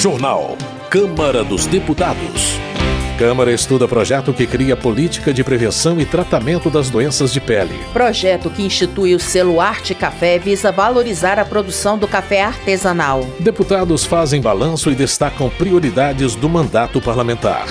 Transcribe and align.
Jornal. 0.00 0.56
Câmara 0.88 1.44
dos 1.44 1.66
Deputados. 1.66 2.54
Câmara 3.18 3.52
estuda 3.52 3.86
projeto 3.86 4.32
que 4.32 4.46
cria 4.46 4.74
política 4.74 5.30
de 5.30 5.44
prevenção 5.44 6.00
e 6.00 6.06
tratamento 6.06 6.70
das 6.70 6.88
doenças 6.88 7.30
de 7.34 7.38
pele. 7.38 7.78
Projeto 7.92 8.48
que 8.48 8.62
institui 8.62 9.14
o 9.14 9.20
selo 9.20 9.60
Arte 9.60 9.94
Café 9.94 10.38
visa 10.38 10.72
valorizar 10.72 11.38
a 11.38 11.44
produção 11.44 11.98
do 11.98 12.08
café 12.08 12.42
artesanal. 12.42 13.26
Deputados 13.40 14.06
fazem 14.06 14.40
balanço 14.40 14.90
e 14.90 14.94
destacam 14.94 15.50
prioridades 15.50 16.34
do 16.34 16.48
mandato 16.48 16.98
parlamentar. 16.98 17.66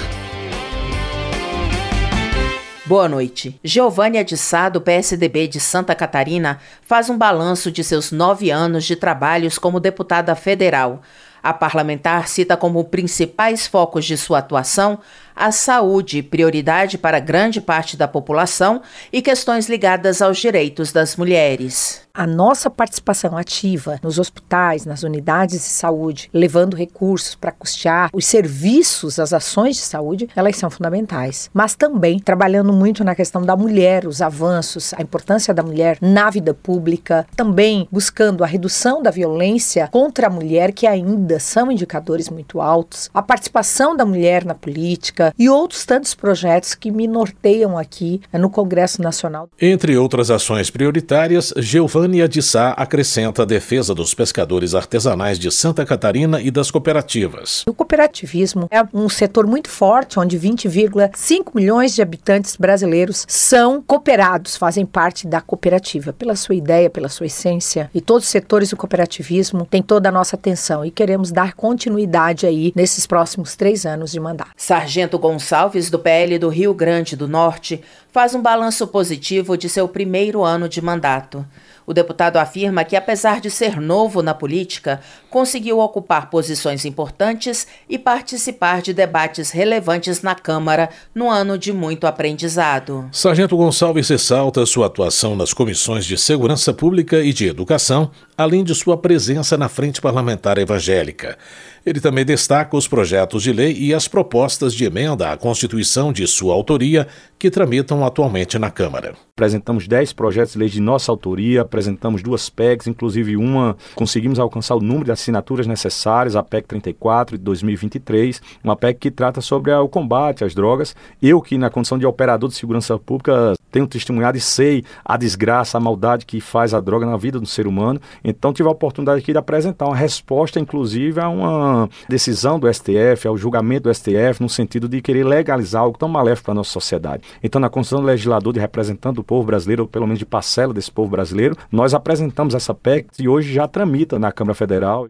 Boa 2.85 3.09
noite. 3.09 3.59
Giovânia 3.63 4.23
de 4.23 4.37
Sá, 4.37 4.69
do 4.69 4.79
PSDB 4.79 5.47
de 5.47 5.59
Santa 5.59 5.95
Catarina, 5.95 6.59
faz 6.83 7.09
um 7.09 7.17
balanço 7.17 7.71
de 7.71 7.83
seus 7.83 8.11
nove 8.11 8.51
anos 8.51 8.85
de 8.85 8.95
trabalhos 8.95 9.57
como 9.57 9.79
deputada 9.79 10.35
federal. 10.35 11.01
A 11.41 11.53
parlamentar 11.53 12.27
cita 12.27 12.57
como 12.57 12.83
principais 12.85 13.67
focos 13.67 14.05
de 14.05 14.17
sua 14.17 14.39
atuação 14.39 14.99
a 15.39 15.53
saúde, 15.53 16.21
prioridade 16.21 16.97
para 16.97 17.17
grande 17.17 17.61
parte 17.61 17.95
da 17.95 18.09
população, 18.09 18.81
e 19.11 19.21
questões 19.21 19.69
ligadas 19.69 20.21
aos 20.21 20.37
direitos 20.37 20.91
das 20.91 21.15
mulheres. 21.15 22.01
A 22.13 22.27
nossa 22.27 22.69
participação 22.69 23.37
ativa 23.37 23.97
nos 24.03 24.19
hospitais, 24.19 24.85
nas 24.85 25.03
unidades 25.03 25.59
de 25.59 25.69
saúde, 25.69 26.29
levando 26.33 26.75
recursos 26.75 27.33
para 27.33 27.51
custear 27.51 28.09
os 28.11 28.25
serviços, 28.25 29.19
as 29.19 29.31
ações 29.31 29.77
de 29.77 29.83
saúde, 29.83 30.27
elas 30.35 30.57
são 30.57 30.69
fundamentais. 30.69 31.49
Mas 31.53 31.75
também 31.75 32.19
trabalhando 32.19 32.73
muito 32.73 33.05
na 33.05 33.15
questão 33.15 33.41
da 33.41 33.55
mulher, 33.55 34.05
os 34.05 34.21
avanços, 34.21 34.93
a 34.95 35.01
importância 35.01 35.53
da 35.53 35.63
mulher 35.63 35.97
na 36.01 36.29
vida 36.29 36.53
pública, 36.53 37.25
também 37.37 37.87
buscando 37.89 38.43
a 38.43 38.47
redução 38.47 39.01
da 39.01 39.11
violência 39.11 39.87
contra 39.87 40.27
a 40.27 40.29
mulher, 40.29 40.73
que 40.73 40.85
ainda 40.85 41.39
são 41.39 41.71
indicadores 41.71 42.27
muito 42.27 42.59
altos, 42.59 43.09
a 43.13 43.21
participação 43.21 43.95
da 43.95 44.05
mulher 44.05 44.43
na 44.43 44.55
política, 44.55 45.28
e 45.37 45.49
outros 45.49 45.85
tantos 45.85 46.13
projetos 46.13 46.75
que 46.75 46.91
me 46.91 47.07
norteiam 47.07 47.77
aqui 47.77 48.21
eh, 48.31 48.37
no 48.37 48.49
Congresso 48.49 49.01
Nacional. 49.01 49.49
Entre 49.61 49.97
outras 49.97 50.31
ações 50.31 50.69
prioritárias, 50.69 51.53
Geovânia 51.57 52.27
de 52.27 52.41
Sá 52.41 52.71
acrescenta 52.71 53.43
a 53.43 53.45
defesa 53.45 53.93
dos 53.93 54.13
pescadores 54.13 54.73
artesanais 54.73 55.37
de 55.37 55.51
Santa 55.51 55.85
Catarina 55.85 56.41
e 56.41 56.49
das 56.49 56.71
cooperativas. 56.71 57.63
O 57.67 57.73
cooperativismo 57.73 58.67
é 58.71 58.81
um 58.93 59.09
setor 59.09 59.45
muito 59.45 59.69
forte, 59.69 60.19
onde 60.19 60.39
20,5 60.39 61.51
milhões 61.53 61.93
de 61.93 62.01
habitantes 62.01 62.55
brasileiros 62.55 63.25
são 63.27 63.81
cooperados, 63.81 64.55
fazem 64.55 64.85
parte 64.85 65.27
da 65.27 65.41
cooperativa, 65.41 66.13
pela 66.13 66.35
sua 66.35 66.55
ideia, 66.55 66.89
pela 66.89 67.09
sua 67.09 67.25
essência. 67.25 67.89
E 67.93 68.01
todos 68.01 68.25
os 68.25 68.31
setores 68.31 68.69
do 68.69 68.77
cooperativismo 68.77 69.65
têm 69.65 69.81
toda 69.81 70.09
a 70.09 70.11
nossa 70.11 70.35
atenção 70.35 70.85
e 70.85 70.91
queremos 70.91 71.31
dar 71.31 71.53
continuidade 71.53 72.45
aí 72.45 72.71
nesses 72.75 73.05
próximos 73.05 73.55
três 73.55 73.85
anos 73.85 74.11
de 74.11 74.19
mandato. 74.19 74.51
Sargento 74.55 75.18
Gonçalves, 75.19 75.89
do 75.89 75.99
PL 75.99 76.39
do 76.39 76.49
Rio 76.49 76.73
Grande 76.73 77.15
do 77.15 77.27
Norte, 77.27 77.83
faz 78.11 78.33
um 78.33 78.41
balanço 78.41 78.87
positivo 78.87 79.57
de 79.57 79.69
seu 79.69 79.87
primeiro 79.87 80.43
ano 80.43 80.67
de 80.67 80.81
mandato. 80.81 81.45
O 81.89 81.93
deputado 81.93 82.37
afirma 82.37 82.83
que, 82.83 82.95
apesar 82.95 83.41
de 83.41 83.49
ser 83.49 83.81
novo 83.81 84.21
na 84.21 84.35
política, 84.35 85.01
conseguiu 85.27 85.79
ocupar 85.79 86.29
posições 86.29 86.85
importantes 86.85 87.65
e 87.89 87.97
participar 87.97 88.83
de 88.83 88.93
debates 88.93 89.49
relevantes 89.49 90.21
na 90.21 90.35
Câmara 90.35 90.91
no 91.15 91.27
ano 91.27 91.57
de 91.57 91.73
muito 91.73 92.05
aprendizado. 92.05 93.09
Sargento 93.11 93.57
Gonçalves 93.57 94.07
ressalta 94.07 94.63
sua 94.67 94.85
atuação 94.85 95.35
nas 95.35 95.51
comissões 95.51 96.05
de 96.05 96.15
Segurança 96.15 96.71
Pública 96.71 97.23
e 97.23 97.33
de 97.33 97.47
Educação, 97.47 98.11
além 98.37 98.63
de 98.63 98.75
sua 98.75 98.95
presença 98.95 99.57
na 99.57 99.67
Frente 99.67 99.99
Parlamentar 99.99 100.59
Evangélica. 100.59 101.39
Ele 101.83 101.99
também 101.99 102.23
destaca 102.23 102.77
os 102.77 102.87
projetos 102.87 103.41
de 103.41 103.51
lei 103.51 103.73
e 103.73 103.95
as 103.95 104.07
propostas 104.07 104.75
de 104.75 104.85
emenda 104.85 105.31
à 105.31 105.37
Constituição 105.37 106.13
de 106.13 106.27
sua 106.27 106.53
autoria 106.53 107.07
que 107.39 107.49
tramitam 107.49 107.98
atualmente 108.05 108.57
na 108.57 108.69
Câmara. 108.69 109.13
Apresentamos 109.33 109.87
10 109.87 110.13
projetos 110.13 110.53
de 110.53 110.59
lei 110.59 110.69
de 110.69 110.81
nossa 110.81 111.11
autoria, 111.11 111.61
apresentamos 111.61 112.21
duas 112.21 112.49
PECs, 112.49 112.87
inclusive 112.87 113.37
uma 113.37 113.77
conseguimos 113.95 114.37
alcançar 114.37 114.75
o 114.75 114.81
número 114.81 115.05
de 115.05 115.11
assinaturas 115.11 115.65
necessárias, 115.65 116.35
a 116.35 116.43
PEC 116.43 116.67
34 116.67 117.37
de 117.37 117.43
2023, 117.43 118.41
uma 118.63 118.75
PEC 118.75 118.99
que 118.99 119.11
trata 119.11 119.39
sobre 119.41 119.71
o 119.71 119.87
combate 119.87 120.43
às 120.43 120.53
drogas. 120.53 120.95
Eu 121.21 121.41
que 121.41 121.57
na 121.57 121.69
condição 121.69 121.97
de 121.97 122.05
operador 122.05 122.49
de 122.49 122.55
segurança 122.55 122.97
pública 122.99 123.53
tenho 123.71 123.87
testemunhado 123.87 124.37
e 124.37 124.41
sei 124.41 124.83
a 125.05 125.15
desgraça, 125.15 125.77
a 125.77 125.81
maldade 125.81 126.25
que 126.25 126.41
faz 126.41 126.73
a 126.73 126.79
droga 126.79 127.05
na 127.05 127.17
vida 127.17 127.39
do 127.39 127.45
ser 127.45 127.67
humano. 127.67 128.01
Então 128.23 128.51
tive 128.51 128.67
a 128.67 128.71
oportunidade 128.71 129.19
aqui 129.19 129.31
de 129.31 129.37
apresentar 129.37 129.85
uma 129.85 129.95
resposta, 129.95 130.59
inclusive, 130.59 131.19
a 131.19 131.29
uma 131.29 131.89
decisão 132.07 132.59
do 132.59 132.71
STF, 132.71 133.27
ao 133.27 133.37
julgamento 133.37 133.83
do 133.83 133.93
STF, 133.93 134.41
no 134.41 134.49
sentido 134.49 134.87
de 134.87 135.01
querer 135.01 135.23
legalizar 135.23 135.83
algo 135.83 135.97
tão 135.97 136.09
maléfico 136.09 136.45
para 136.45 136.53
a 136.53 136.55
nossa 136.55 136.71
sociedade. 136.71 137.23
Então, 137.43 137.61
na 137.61 137.69
condição 137.89 138.01
do 138.01 138.05
legislador 138.05 138.53
de 138.53 138.59
representante 138.59 139.15
do 139.15 139.23
povo 139.23 139.45
brasileiro, 139.45 139.83
ou 139.83 139.89
pelo 139.89 140.05
menos 140.05 140.19
de 140.19 140.25
parcela 140.25 140.73
desse 140.73 140.91
povo 140.91 141.09
brasileiro, 141.09 141.55
nós 141.71 141.93
apresentamos 141.93 142.53
essa 142.53 142.73
PEC 142.73 143.07
e 143.19 143.27
hoje 143.27 143.51
já 143.51 143.67
tramita 143.67 144.19
na 144.19 144.31
Câmara 144.31 144.53
Federal. 144.53 145.07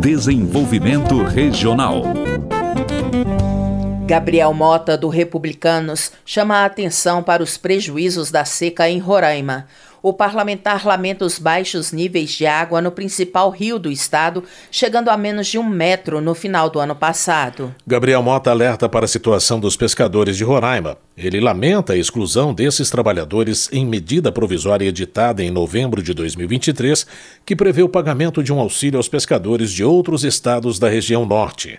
Desenvolvimento 0.00 1.22
Regional. 1.24 2.02
Gabriel 4.06 4.52
Mota, 4.54 4.96
do 4.96 5.08
Republicanos, 5.08 6.10
chama 6.24 6.56
a 6.56 6.64
atenção 6.64 7.22
para 7.22 7.42
os 7.42 7.56
prejuízos 7.56 8.30
da 8.30 8.44
seca 8.44 8.88
em 8.88 8.98
Roraima. 8.98 9.66
O 10.02 10.12
parlamentar 10.12 10.86
lamenta 10.86 11.24
os 11.24 11.38
baixos 11.38 11.92
níveis 11.92 12.30
de 12.30 12.46
água 12.46 12.80
no 12.80 12.90
principal 12.90 13.50
rio 13.50 13.78
do 13.78 13.90
estado, 13.90 14.42
chegando 14.70 15.10
a 15.10 15.16
menos 15.16 15.46
de 15.46 15.58
um 15.58 15.68
metro 15.68 16.20
no 16.20 16.34
final 16.34 16.70
do 16.70 16.80
ano 16.80 16.94
passado. 16.94 17.74
Gabriel 17.86 18.22
Mota 18.22 18.50
alerta 18.50 18.88
para 18.88 19.04
a 19.04 19.08
situação 19.08 19.60
dos 19.60 19.76
pescadores 19.76 20.36
de 20.36 20.44
Roraima. 20.44 20.96
Ele 21.16 21.38
lamenta 21.38 21.92
a 21.92 21.96
exclusão 21.96 22.54
desses 22.54 22.88
trabalhadores 22.88 23.68
em 23.72 23.84
medida 23.84 24.32
provisória 24.32 24.86
editada 24.86 25.42
em 25.42 25.50
novembro 25.50 26.02
de 26.02 26.14
2023, 26.14 27.06
que 27.44 27.54
prevê 27.54 27.82
o 27.82 27.88
pagamento 27.88 28.42
de 28.42 28.52
um 28.52 28.58
auxílio 28.58 28.96
aos 28.96 29.08
pescadores 29.08 29.70
de 29.70 29.84
outros 29.84 30.24
estados 30.24 30.78
da 30.78 30.88
região 30.88 31.26
norte 31.26 31.78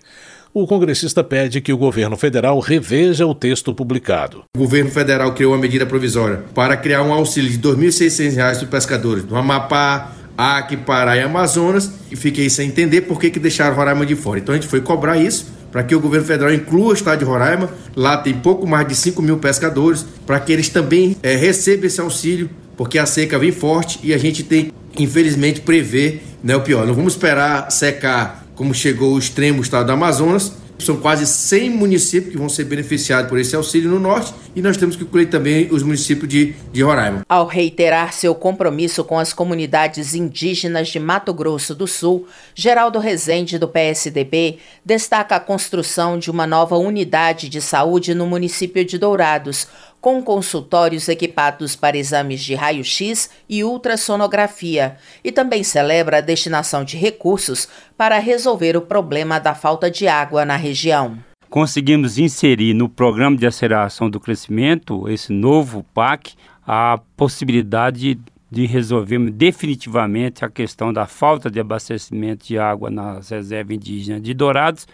o 0.54 0.68
congressista 0.68 1.24
pede 1.24 1.62
que 1.62 1.72
o 1.72 1.78
governo 1.78 2.18
federal 2.18 2.60
reveja 2.60 3.26
o 3.26 3.34
texto 3.34 3.74
publicado. 3.74 4.44
O 4.56 4.60
governo 4.60 4.92
federal 4.92 5.34
criou 5.34 5.54
uma 5.54 5.62
medida 5.62 5.86
provisória 5.86 6.44
para 6.54 6.76
criar 6.76 7.04
um 7.04 7.14
auxílio 7.14 7.50
de 7.50 7.56
R$ 7.56 7.76
2.600 7.76 8.60
para 8.60 8.68
pescadores 8.68 9.24
do 9.24 9.36
Amapá, 9.36 10.12
Acre, 10.38 10.78
Pará 10.78 11.16
e 11.16 11.22
Amazonas 11.22 11.92
e 12.12 12.16
fiquei 12.16 12.50
sem 12.50 12.68
entender 12.68 13.02
por 13.02 13.20
que, 13.20 13.30
que 13.30 13.40
deixaram 13.40 13.76
Roraima 13.76 14.06
de 14.06 14.16
fora. 14.16 14.40
Então 14.40 14.54
a 14.54 14.58
gente 14.58 14.68
foi 14.68 14.82
cobrar 14.82 15.18
isso 15.18 15.48
para 15.72 15.84
que 15.84 15.96
o 15.96 16.02
governo 16.02 16.28
federal 16.28 16.54
inclua 16.54 16.90
o 16.90 16.94
estado 16.94 17.20
de 17.20 17.26
Roraima. 17.26 17.70
Lá 17.96 18.18
tem 18.18 18.34
pouco 18.34 18.68
mais 18.68 18.86
de 18.88 18.96
5 18.96 19.22
mil 19.22 19.38
pescadores, 19.38 20.06
para 20.26 20.40
que 20.40 20.52
eles 20.52 20.68
também 20.68 21.16
é, 21.24 21.36
recebam 21.36 21.86
esse 21.86 22.02
auxílio, 22.02 22.50
porque 22.76 23.00
a 23.00 23.06
seca 23.06 23.40
vem 23.40 23.54
forte 23.54 24.00
e 24.04 24.14
a 24.14 24.18
gente 24.18 24.44
tem, 24.44 24.72
infelizmente, 25.00 25.62
prever 25.62 26.22
né, 26.44 26.56
o 26.58 26.62
pior. 26.62 26.86
Não 26.86 26.94
vamos 26.94 27.14
esperar 27.14 27.72
secar 27.72 28.41
como 28.56 28.74
chegou 28.74 29.14
o 29.14 29.20
extremo 29.20 29.62
estado 29.62 29.88
do 29.88 29.92
Amazonas. 29.94 30.54
São 30.80 30.98
quase 30.98 31.28
100 31.28 31.70
municípios 31.70 32.32
que 32.32 32.38
vão 32.40 32.50
ser 32.50 32.64
beneficiados 32.64 33.30
por 33.30 33.38
esse 33.38 33.56
auxílio 33.56 33.88
no 33.88 34.00
norte 34.00 34.34
e 34.56 34.62
nós 34.64 34.78
temos 34.78 34.96
que 34.96 35.04
incluir 35.04 35.28
também 35.28 35.68
os 35.72 35.84
municípios 35.84 36.28
de, 36.28 36.56
de 36.74 36.82
Roraima. 36.82 37.22
Ao 37.30 37.46
reiterar 37.46 38.14
seu 38.14 38.34
compromisso 38.34 39.04
com 39.04 39.20
as 39.20 39.32
comunidades 39.32 40.16
indígenas 40.16 40.88
de 40.88 41.00
Mato 41.00 41.34
Grosso 41.34 41.76
do 41.76 41.86
Sul, 41.86 42.28
Geraldo 42.56 42.98
Rezende, 42.98 43.60
do 43.60 43.68
PSDB, 43.68 44.58
destaca 44.84 45.36
a 45.36 45.40
construção 45.40 46.18
de 46.18 46.32
uma 46.32 46.48
nova 46.48 46.76
unidade 46.78 47.48
de 47.48 47.62
saúde 47.62 48.16
no 48.16 48.26
município 48.26 48.84
de 48.84 48.98
Dourados, 48.98 49.68
com 50.02 50.22
consultórios 50.22 51.08
equipados 51.08 51.76
para 51.76 51.96
exames 51.96 52.42
de 52.42 52.56
raio-x 52.56 53.30
e 53.48 53.64
ultrassonografia, 53.64 54.98
e 55.24 55.32
também 55.32 55.64
celebra 55.64 56.18
a 56.18 56.22
destinação 56.22 56.84
de 56.84 56.98
recursos 56.98 57.70
para 57.96 58.18
resolver 58.18 58.76
o 58.76 58.82
problema 58.82 59.40
da 59.40 59.54
falta 59.54 59.92
de 59.92 60.08
água 60.08 60.44
na 60.44 60.56
região. 60.56 61.20
Conseguimos 61.50 62.18
inserir 62.18 62.74
no 62.74 62.90
Programa 62.90 63.38
de 63.38 63.46
Aceleração 63.46 64.10
do 64.10 64.20
Crescimento, 64.20 65.08
esse 65.08 65.32
novo 65.32 65.86
PAC, 65.94 66.34
a 66.66 67.00
possibilidade 67.16 68.20
de 68.50 68.66
resolver 68.66 69.20
definitivamente 69.30 70.44
a 70.44 70.50
questão 70.50 70.92
da 70.92 71.06
falta 71.06 71.50
de 71.50 71.60
abastecimento 71.60 72.48
de 72.48 72.58
água 72.58 72.90
nas 72.90 73.30
reservas 73.30 73.76
indígenas 73.76 74.22
de 74.22 74.34
Dourados, 74.34 74.88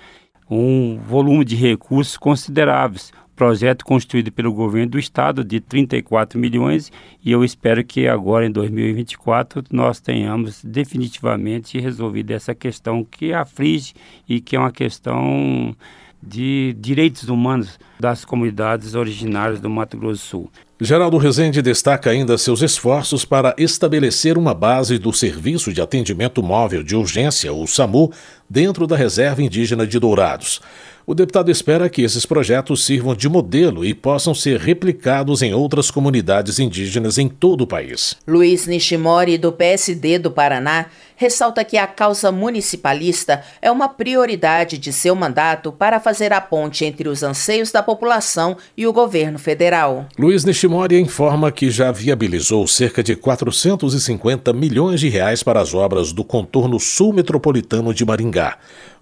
um 0.49 0.97
volume 0.97 1.45
de 1.45 1.55
recursos 1.55 2.17
consideráveis 2.17 3.11
projeto 3.37 3.85
construído 3.85 4.31
pelo 4.31 4.51
governo 4.51 4.93
do 4.93 4.99
estado 4.99 5.43
de 5.43 5.59
34 5.59 6.39
milhões 6.39 6.91
e 7.23 7.31
eu 7.31 7.45
espero 7.45 7.83
que 7.83 8.07
agora 8.07 8.47
em 8.47 8.51
2024 8.51 9.63
nós 9.71 9.99
tenhamos 9.99 10.63
definitivamente 10.65 11.79
resolvido 11.79 12.31
essa 12.31 12.55
questão 12.55 13.05
que 13.05 13.31
aflige 13.31 13.93
e 14.27 14.41
que 14.41 14.55
é 14.55 14.59
uma 14.59 14.71
questão 14.71 15.75
de 16.21 16.75
direitos 16.79 17.29
humanos 17.29 17.79
das 17.99 18.25
comunidades 18.25 18.95
originárias 18.95 19.61
do 19.61 19.69
Mato 19.69 19.97
Grosso 19.97 20.15
do 20.15 20.17
Sul. 20.17 20.51
Geraldo 20.79 21.17
Rezende 21.17 21.61
destaca 21.61 22.09
ainda 22.09 22.37
seus 22.37 22.61
esforços 22.61 23.23
para 23.23 23.55
estabelecer 23.57 24.37
uma 24.37 24.53
base 24.53 24.97
do 24.97 25.13
Serviço 25.13 25.71
de 25.71 25.81
Atendimento 25.81 26.41
Móvel 26.41 26.83
de 26.83 26.95
Urgência, 26.95 27.53
o 27.53 27.65
SAMU, 27.67 28.11
dentro 28.49 28.85
da 28.85 28.95
Reserva 28.95 29.41
Indígena 29.41 29.85
de 29.85 29.99
Dourados. 29.99 30.61
O 31.09 31.15
deputado 31.15 31.49
espera 31.49 31.89
que 31.89 32.01
esses 32.01 32.25
projetos 32.25 32.83
sirvam 32.83 33.15
de 33.15 33.29
modelo 33.29 33.85
e 33.85 33.93
possam 33.93 34.35
ser 34.35 34.59
replicados 34.59 35.41
em 35.41 35.53
outras 35.53 35.89
comunidades 35.89 36.59
indígenas 36.59 37.17
em 37.17 37.29
todo 37.29 37.61
o 37.61 37.67
país. 37.67 38.17
Luiz 38.27 38.67
Nishimori, 38.67 39.37
do 39.37 39.53
PSD 39.53 40.19
do 40.19 40.29
Paraná, 40.29 40.87
ressalta 41.15 41.63
que 41.63 41.77
a 41.77 41.87
causa 41.87 42.29
municipalista 42.29 43.41
é 43.61 43.71
uma 43.71 43.87
prioridade 43.87 44.77
de 44.77 44.91
seu 44.91 45.15
mandato 45.15 45.71
para 45.71 46.01
fazer 46.01 46.33
a 46.33 46.41
ponte 46.41 46.83
entre 46.83 47.07
os 47.07 47.23
anseios 47.23 47.71
da 47.71 47.81
população 47.81 48.57
e 48.75 48.85
o 48.85 48.91
governo 48.91 49.39
federal. 49.39 50.07
Luiz 50.19 50.43
Nishimori 50.43 50.99
informa 50.99 51.53
que 51.53 51.71
já 51.71 51.89
viabilizou 51.89 52.67
cerca 52.67 53.01
de 53.01 53.15
450 53.15 54.51
milhões 54.51 54.99
de 54.99 55.07
reais 55.07 55.41
para 55.41 55.61
as 55.61 55.73
obras 55.73 56.11
do 56.11 56.25
contorno 56.25 56.77
sul 56.81 57.13
metropolitano 57.13 57.93
de 57.93 58.03
Maringá. 58.03 58.57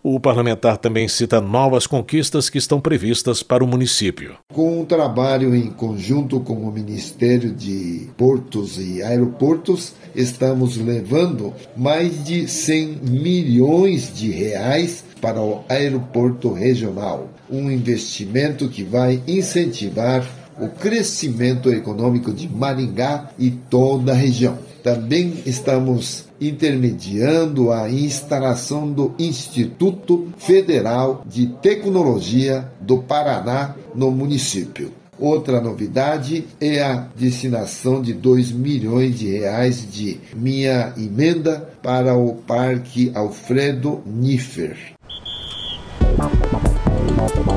O 0.08 0.20
parlamentar 0.20 0.78
também 0.78 1.08
cita 1.08 1.42
novas 1.42 1.88
conquistas 1.88 2.48
que 2.48 2.60
estão 2.60 2.80
previstas 2.80 3.42
para 3.42 3.64
o 3.64 3.68
município. 3.68 4.36
Com 4.54 4.82
um 4.82 4.86
trabalho 4.86 5.56
em 5.56 5.72
conjunto 5.72 6.40
com 6.42 6.54
o 6.54 6.72
Ministério 6.72 7.52
de 7.52 8.08
Portos 8.16 8.78
e 8.78 9.02
Aeroportos, 9.02 9.94
estamos 10.14 10.78
levando 10.78 11.52
mais 11.76 12.24
de 12.24 12.48
100 12.48 13.00
milhões 13.02 14.14
de 14.14 14.30
reais 14.30 15.04
para 15.20 15.42
o 15.42 15.64
aeroporto 15.68 16.54
regional, 16.54 17.28
um 17.50 17.72
investimento 17.72 18.70
que 18.70 18.84
vai 18.84 19.24
incentivar 19.28 20.24
o 20.60 20.70
crescimento 20.70 21.74
econômico 21.74 22.32
de 22.32 22.48
Maringá 22.48 23.32
e 23.40 23.50
toda 23.50 24.12
a 24.12 24.16
região. 24.16 24.56
Também 24.86 25.42
estamos 25.48 26.26
intermediando 26.40 27.72
a 27.72 27.90
instalação 27.90 28.92
do 28.92 29.16
Instituto 29.18 30.28
Federal 30.38 31.24
de 31.26 31.48
Tecnologia 31.48 32.72
do 32.80 33.00
Paraná 33.00 33.74
no 33.96 34.12
município. 34.12 34.92
Outra 35.18 35.60
novidade 35.60 36.46
é 36.62 36.84
a 36.84 37.08
destinação 37.16 38.00
de 38.00 38.14
2 38.14 38.52
milhões 38.52 39.18
de 39.18 39.32
reais 39.32 39.92
de 39.92 40.20
minha 40.36 40.94
emenda 40.96 41.68
para 41.82 42.14
o 42.14 42.36
Parque 42.36 43.12
Alfredo 43.16 44.04
Niffer. 44.06 44.78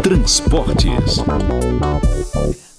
Transportes. 0.03 1.19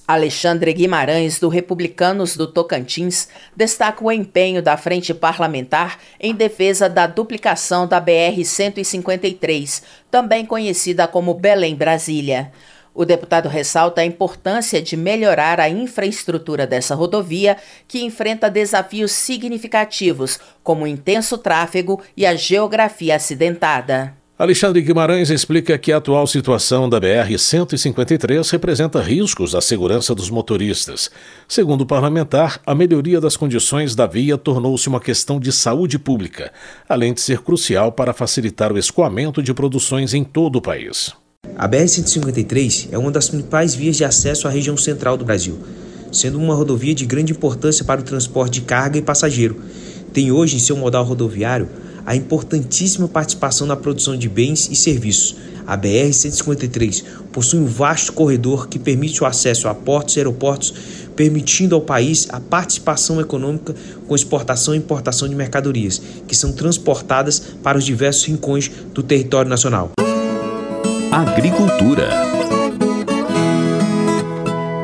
Alexandre 0.10 0.74
Guimarães, 0.74 1.40
do 1.40 1.50
Republicanos 1.50 2.36
do 2.36 2.48
Tocantins, 2.48 3.28
destaca 3.56 4.04
o 4.04 4.12
empenho 4.12 4.60
da 4.60 4.76
Frente 4.76 5.14
Parlamentar 5.14 6.00
em 6.20 6.34
defesa 6.34 6.90
da 6.90 7.06
duplicação 7.06 7.88
da 7.88 8.02
BR-153, 8.02 9.84
também 10.10 10.48
conhecida 10.48 11.08
como 11.08 11.36
Belém-Brasília. 11.36 12.52
O 12.92 13.06
deputado 13.06 13.48
ressalta 13.48 14.02
a 14.02 14.06
importância 14.06 14.82
de 14.82 14.98
melhorar 14.98 15.60
a 15.60 15.70
infraestrutura 15.70 16.66
dessa 16.66 16.96
rodovia, 16.96 17.56
que 17.88 18.04
enfrenta 18.04 18.50
desafios 18.50 19.12
significativos, 19.12 20.40
como 20.64 20.86
o 20.86 20.88
intenso 20.88 21.38
tráfego 21.38 22.02
e 22.18 22.26
a 22.26 22.34
geografia 22.34 23.16
acidentada. 23.16 24.19
Alexandre 24.40 24.82
Guimarães 24.82 25.30
explica 25.30 25.78
que 25.78 25.92
a 25.92 25.98
atual 25.98 26.26
situação 26.26 26.88
da 26.88 26.98
BR-153 26.98 28.50
representa 28.50 29.02
riscos 29.02 29.54
à 29.54 29.60
segurança 29.60 30.16
dos 30.16 30.30
motoristas. 30.30 31.12
Segundo 31.46 31.82
o 31.82 31.86
parlamentar, 31.86 32.62
a 32.66 32.74
melhoria 32.74 33.20
das 33.20 33.36
condições 33.36 33.96
da 33.96 34.08
via 34.08 34.38
tornou-se 34.38 34.88
uma 34.88 35.02
questão 35.02 35.42
de 35.42 35.52
saúde 35.52 36.00
pública, 36.00 36.54
além 36.88 37.14
de 37.14 37.20
ser 37.20 37.40
crucial 37.40 37.92
para 37.92 38.14
facilitar 38.14 38.72
o 38.72 38.78
escoamento 38.78 39.44
de 39.44 39.54
produções 39.54 40.14
em 40.14 40.24
todo 40.24 40.56
o 40.56 40.62
país. 40.62 41.12
A 41.58 41.68
BR-153 41.68 42.88
é 42.94 42.98
uma 42.98 43.12
das 43.12 43.28
principais 43.28 43.76
vias 43.76 43.98
de 43.98 44.06
acesso 44.06 44.48
à 44.48 44.50
região 44.50 44.78
central 44.78 45.18
do 45.18 45.26
Brasil, 45.26 45.60
sendo 46.14 46.40
uma 46.40 46.56
rodovia 46.56 46.96
de 46.96 47.06
grande 47.06 47.34
importância 47.34 47.84
para 47.84 48.00
o 48.00 48.06
transporte 48.06 48.62
de 48.62 48.62
carga 48.62 48.98
e 48.98 49.02
passageiro. 49.02 49.62
Tem 50.14 50.32
hoje 50.32 50.56
em 50.56 50.60
seu 50.60 50.78
modal 50.78 51.04
rodoviário 51.04 51.68
a 52.10 52.16
importantíssima 52.16 53.08
participação 53.08 53.68
na 53.68 53.76
produção 53.76 54.18
de 54.18 54.28
bens 54.28 54.68
e 54.72 54.76
serviços. 54.76 55.36
A 55.68 55.78
BR-153 55.78 57.04
possui 57.32 57.60
um 57.60 57.68
vasto 57.68 58.14
corredor 58.14 58.68
que 58.68 58.80
permite 58.80 59.24
o 59.24 59.28
acesso 59.28 59.68
a 59.68 59.76
portos 59.76 60.16
e 60.16 60.20
aeroportos, 60.20 60.74
permitindo 61.16 61.76
ao 61.76 61.82
país 61.82 62.26
a 62.32 62.40
participação 62.40 63.22
econômica 63.22 63.76
com 64.08 64.16
exportação 64.16 64.74
e 64.74 64.80
importação 64.80 65.30
de 65.30 65.36
mercadorias, 65.36 66.02
que 66.28 66.36
são 66.36 66.52
transportadas 66.52 67.40
para 67.62 67.78
os 67.78 67.86
diversos 67.86 68.26
rincões 68.26 68.72
do 68.92 69.04
território 69.04 69.48
nacional. 69.48 69.92
Agricultura 71.12 72.29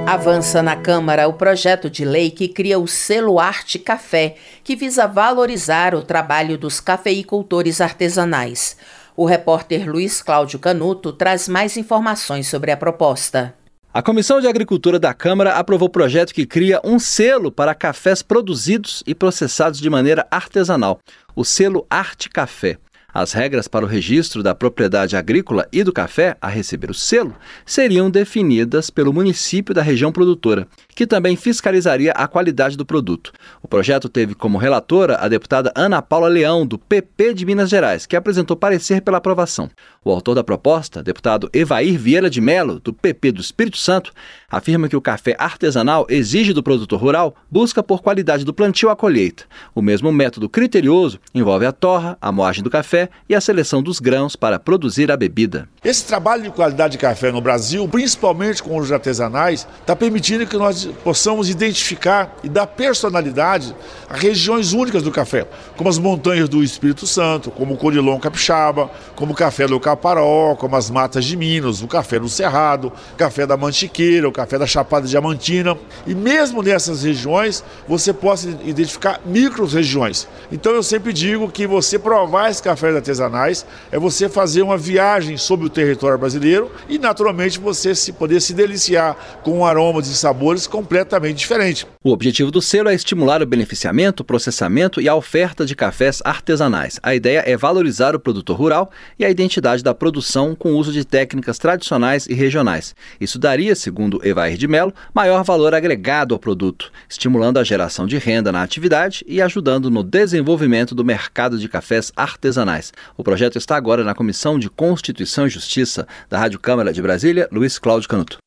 Avança 0.07 0.61
na 0.61 0.75
Câmara 0.75 1.27
o 1.27 1.33
projeto 1.33 1.89
de 1.89 2.05
lei 2.05 2.29
que 2.29 2.47
cria 2.47 2.77
o 2.77 2.87
selo 2.87 3.39
Arte 3.39 3.79
Café, 3.79 4.35
que 4.63 4.75
visa 4.75 5.07
valorizar 5.07 5.95
o 5.95 6.03
trabalho 6.03 6.59
dos 6.59 6.79
cafeicultores 6.79 7.81
artesanais. 7.81 8.77
O 9.17 9.25
repórter 9.25 9.89
Luiz 9.89 10.21
Cláudio 10.21 10.59
Canuto 10.59 11.11
traz 11.11 11.47
mais 11.47 11.75
informações 11.75 12.47
sobre 12.47 12.69
a 12.69 12.77
proposta. 12.77 13.55
A 13.91 14.03
Comissão 14.03 14.39
de 14.39 14.47
Agricultura 14.47 14.99
da 14.99 15.11
Câmara 15.11 15.53
aprovou 15.53 15.87
o 15.87 15.91
projeto 15.91 16.35
que 16.35 16.45
cria 16.45 16.79
um 16.83 16.99
selo 16.99 17.51
para 17.51 17.73
cafés 17.73 18.21
produzidos 18.21 19.01
e 19.07 19.15
processados 19.15 19.79
de 19.79 19.89
maneira 19.89 20.27
artesanal, 20.29 20.99
o 21.35 21.43
selo 21.43 21.83
Arte 21.89 22.29
Café. 22.29 22.77
As 23.17 23.31
regras 23.31 23.65
para 23.65 23.85
o 23.85 23.87
registro 23.87 24.43
da 24.43 24.53
propriedade 24.53 25.15
agrícola 25.15 25.65
e 25.71 25.85
do 25.85 25.93
café 25.93 26.35
a 26.41 26.49
receber 26.49 26.91
o 26.91 26.93
selo 26.93 27.33
seriam 27.65 28.11
definidas 28.11 28.89
pelo 28.89 29.13
município 29.13 29.73
da 29.73 29.81
região 29.81 30.11
produtora, 30.11 30.67
que 30.93 31.07
também 31.07 31.37
fiscalizaria 31.37 32.11
a 32.11 32.27
qualidade 32.27 32.75
do 32.75 32.85
produto. 32.85 33.31
O 33.63 33.69
projeto 33.69 34.09
teve 34.09 34.35
como 34.35 34.57
relatora 34.57 35.15
a 35.15 35.29
deputada 35.29 35.71
Ana 35.77 36.01
Paula 36.01 36.27
Leão, 36.27 36.67
do 36.67 36.77
PP 36.77 37.33
de 37.35 37.45
Minas 37.45 37.69
Gerais, 37.69 38.05
que 38.05 38.17
apresentou 38.17 38.57
parecer 38.57 39.01
pela 39.01 39.19
aprovação. 39.19 39.69
O 40.03 40.11
autor 40.11 40.35
da 40.35 40.43
proposta, 40.43 41.01
deputado 41.01 41.49
Evair 41.53 41.97
Vieira 41.97 42.29
de 42.29 42.41
Melo, 42.41 42.81
do 42.81 42.91
PP 42.91 43.31
do 43.31 43.39
Espírito 43.39 43.77
Santo, 43.77 44.11
afirma 44.49 44.89
que 44.89 44.95
o 44.95 45.01
café 45.01 45.37
artesanal 45.39 46.05
exige 46.09 46.51
do 46.51 46.61
produtor 46.61 46.99
rural 46.99 47.35
busca 47.49 47.81
por 47.81 48.01
qualidade 48.01 48.43
do 48.43 48.53
plantio 48.53 48.89
à 48.89 48.95
colheita. 48.95 49.45
O 49.73 49.81
mesmo 49.81 50.11
método 50.11 50.49
criterioso 50.49 51.17
envolve 51.33 51.65
a 51.65 51.71
torra, 51.71 52.17
a 52.21 52.29
moagem 52.29 52.61
do 52.61 52.69
café 52.69 53.04
e 53.27 53.35
a 53.35 53.41
seleção 53.41 53.81
dos 53.81 53.99
grãos 53.99 54.35
para 54.35 54.59
produzir 54.59 55.11
a 55.11 55.17
bebida. 55.17 55.67
Esse 55.83 56.05
trabalho 56.05 56.43
de 56.43 56.49
qualidade 56.49 56.93
de 56.93 56.97
café 56.97 57.31
no 57.31 57.41
Brasil, 57.41 57.87
principalmente 57.87 58.61
com 58.61 58.77
os 58.77 58.91
artesanais, 58.91 59.67
está 59.79 59.95
permitindo 59.95 60.45
que 60.47 60.57
nós 60.57 60.85
possamos 61.03 61.49
identificar 61.49 62.35
e 62.43 62.49
dar 62.49 62.67
personalidade 62.67 63.75
a 64.09 64.15
regiões 64.15 64.73
únicas 64.73 65.03
do 65.03 65.11
café, 65.11 65.45
como 65.77 65.89
as 65.89 65.97
montanhas 65.97 66.49
do 66.49 66.63
Espírito 66.63 67.05
Santo, 67.05 67.51
como 67.51 67.73
o 67.73 67.77
Conilon 67.77 68.19
Capixaba, 68.19 68.89
como 69.15 69.33
o 69.33 69.35
café 69.35 69.67
do 69.67 69.79
Caparó, 69.79 70.55
como 70.55 70.75
as 70.75 70.89
matas 70.89 71.25
de 71.25 71.37
Minas, 71.37 71.81
o 71.81 71.87
café 71.87 72.19
do 72.19 72.29
Cerrado, 72.29 72.91
o 73.13 73.15
café 73.15 73.45
da 73.45 73.57
Mantiqueira, 73.57 74.27
o 74.27 74.31
café 74.31 74.57
da 74.57 74.65
Chapada 74.65 75.07
Diamantina. 75.07 75.77
E 76.07 76.15
mesmo 76.15 76.61
nessas 76.61 77.03
regiões, 77.03 77.63
você 77.87 78.13
possa 78.13 78.49
identificar 78.49 79.21
micro-regiões. 79.25 80.27
Então 80.51 80.73
eu 80.73 80.83
sempre 80.83 81.13
digo 81.13 81.49
que 81.51 81.67
você 81.67 81.99
provar 81.99 82.49
esse 82.49 82.61
café 82.61 82.91
artesanais 82.95 83.65
é 83.91 83.99
você 83.99 84.27
fazer 84.29 84.61
uma 84.61 84.77
viagem 84.77 85.37
sobre 85.37 85.65
o 85.65 85.69
território 85.69 86.17
brasileiro 86.17 86.71
e, 86.87 86.97
naturalmente, 86.97 87.59
você 87.59 87.93
se 87.93 88.13
poder 88.13 88.41
se 88.41 88.53
deliciar 88.53 89.41
com 89.43 89.65
aromas 89.65 90.07
e 90.07 90.15
sabores 90.15 90.67
completamente 90.67 91.37
diferentes. 91.37 91.85
O 92.03 92.11
objetivo 92.11 92.51
do 92.51 92.61
selo 92.61 92.89
é 92.89 92.95
estimular 92.95 93.41
o 93.41 93.45
beneficiamento, 93.45 94.23
processamento 94.23 95.01
e 95.01 95.09
a 95.09 95.15
oferta 95.15 95.65
de 95.65 95.75
cafés 95.75 96.21
artesanais. 96.23 96.99
A 97.01 97.15
ideia 97.15 97.43
é 97.45 97.57
valorizar 97.57 98.15
o 98.15 98.19
produtor 98.19 98.57
rural 98.57 98.91
e 99.17 99.25
a 99.25 99.29
identidade 99.29 99.83
da 99.83 99.93
produção 99.93 100.55
com 100.55 100.73
o 100.73 100.77
uso 100.77 100.91
de 100.91 101.05
técnicas 101.05 101.57
tradicionais 101.57 102.27
e 102.27 102.33
regionais. 102.33 102.95
Isso 103.19 103.39
daria, 103.39 103.75
segundo 103.75 104.21
Evair 104.23 104.57
de 104.57 104.67
Mello, 104.67 104.93
maior 105.13 105.43
valor 105.43 105.73
agregado 105.73 106.33
ao 106.33 106.39
produto, 106.39 106.91
estimulando 107.09 107.57
a 107.57 107.63
geração 107.63 108.05
de 108.05 108.17
renda 108.17 108.51
na 108.51 108.61
atividade 108.61 109.23
e 109.27 109.41
ajudando 109.41 109.89
no 109.89 110.03
desenvolvimento 110.03 110.93
do 110.93 111.03
mercado 111.03 111.57
de 111.57 111.67
cafés 111.67 112.11
artesanais. 112.15 112.74
O 113.17 113.23
projeto 113.23 113.57
está 113.57 113.75
agora 113.75 114.03
na 114.03 114.15
Comissão 114.15 114.59
de 114.59 114.69
Constituição 114.69 115.47
e 115.47 115.49
Justiça 115.49 116.07
da 116.29 116.37
Rádio 116.37 116.59
Câmara 116.59 116.91
de 116.91 117.01
Brasília, 117.01 117.47
Luiz 117.51 117.79
Cláudio 117.79 118.09
Canuto. 118.09 118.37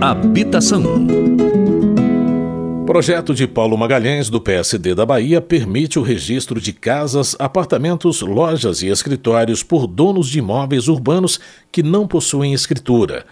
Habitação. 0.00 0.82
Projeto 2.86 3.34
de 3.34 3.46
Paulo 3.46 3.78
Magalhães, 3.78 4.28
do 4.28 4.38
PSD 4.38 4.94
da 4.94 5.06
Bahia, 5.06 5.40
permite 5.40 5.98
o 5.98 6.02
registro 6.02 6.60
de 6.60 6.70
casas, 6.70 7.34
apartamentos, 7.38 8.20
lojas 8.20 8.82
e 8.82 8.88
escritórios 8.88 9.62
por 9.62 9.86
donos 9.86 10.28
de 10.28 10.40
imóveis 10.40 10.86
urbanos 10.86 11.40
que 11.72 11.82
não 11.82 12.06
possuem 12.06 12.52
escritura. 12.52 13.24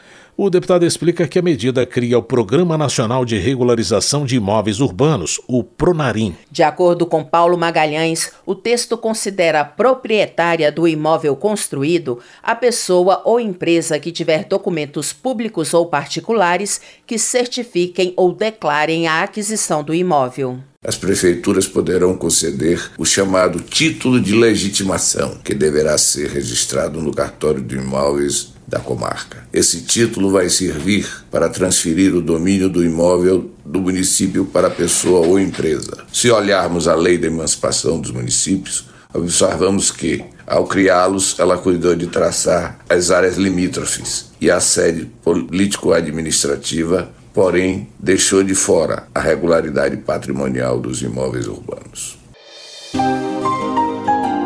O 0.44 0.50
deputado 0.50 0.84
explica 0.84 1.28
que 1.28 1.38
a 1.38 1.42
medida 1.42 1.86
cria 1.86 2.18
o 2.18 2.22
Programa 2.22 2.76
Nacional 2.76 3.24
de 3.24 3.38
Regularização 3.38 4.26
de 4.26 4.34
Imóveis 4.34 4.80
Urbanos, 4.80 5.40
o 5.46 5.62
PRONARIM. 5.62 6.34
De 6.50 6.64
acordo 6.64 7.06
com 7.06 7.22
Paulo 7.22 7.56
Magalhães, 7.56 8.32
o 8.44 8.52
texto 8.52 8.98
considera 8.98 9.64
proprietária 9.64 10.72
do 10.72 10.88
imóvel 10.88 11.36
construído 11.36 12.18
a 12.42 12.56
pessoa 12.56 13.22
ou 13.24 13.38
empresa 13.38 14.00
que 14.00 14.10
tiver 14.10 14.44
documentos 14.44 15.12
públicos 15.12 15.72
ou 15.74 15.86
particulares 15.86 16.80
que 17.06 17.20
certifiquem 17.20 18.12
ou 18.16 18.32
declarem 18.34 19.06
a 19.06 19.22
aquisição 19.22 19.84
do 19.84 19.94
imóvel. 19.94 20.58
As 20.84 20.96
prefeituras 20.96 21.68
poderão 21.68 22.16
conceder 22.16 22.90
o 22.98 23.04
chamado 23.04 23.60
título 23.60 24.20
de 24.20 24.34
legitimação, 24.34 25.38
que 25.44 25.54
deverá 25.54 25.96
ser 25.96 26.30
registrado 26.30 27.00
no 27.00 27.14
cartório 27.14 27.62
de 27.62 27.76
imóveis 27.76 28.51
da 28.72 28.80
comarca. 28.80 29.46
Esse 29.52 29.82
título 29.82 30.30
vai 30.30 30.48
servir 30.48 31.06
para 31.30 31.50
transferir 31.50 32.14
o 32.14 32.22
domínio 32.22 32.70
do 32.70 32.82
imóvel 32.82 33.50
do 33.66 33.82
município 33.82 34.46
para 34.46 34.68
a 34.68 34.70
pessoa 34.70 35.26
ou 35.26 35.38
empresa. 35.38 35.98
Se 36.10 36.30
olharmos 36.30 36.88
a 36.88 36.94
lei 36.94 37.18
da 37.18 37.26
emancipação 37.26 38.00
dos 38.00 38.10
municípios, 38.10 38.86
observamos 39.12 39.90
que, 39.90 40.24
ao 40.46 40.66
criá-los, 40.66 41.38
ela 41.38 41.58
cuidou 41.58 41.94
de 41.94 42.06
traçar 42.06 42.78
as 42.88 43.10
áreas 43.10 43.36
limítrofes 43.36 44.30
e 44.40 44.50
a 44.50 44.58
sede 44.58 45.04
político-administrativa, 45.22 47.10
porém 47.34 47.88
deixou 48.00 48.42
de 48.42 48.54
fora 48.54 49.06
a 49.14 49.20
regularidade 49.20 49.98
patrimonial 49.98 50.80
dos 50.80 51.02
imóveis 51.02 51.46
urbanos. 51.46 52.16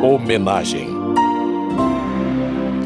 Homenagem 0.02 0.95